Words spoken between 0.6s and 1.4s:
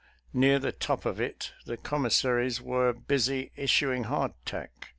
top of